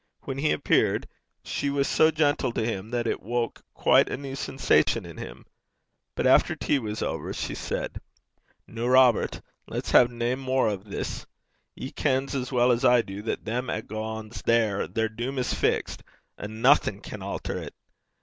[0.21, 1.07] When he appeared,
[1.43, 5.45] she was so gentle to him that it woke quite a new sensation in him.
[6.15, 8.01] But after tea was over, she said:
[8.65, 11.27] 'Noo, Robert, lat's hae nae mair o' this.
[11.75, 15.53] Ye ken as weel 's I du that them 'at gangs there their doom is
[15.53, 16.01] fixed,
[16.35, 17.73] and noething can alter 't.